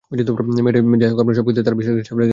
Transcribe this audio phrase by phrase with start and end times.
[0.09, 0.23] মেয়েটা
[1.01, 2.29] যেই হোক, আপনার সবকিছুতে তার বিশাল একটা ছাপ রেখে গেছে!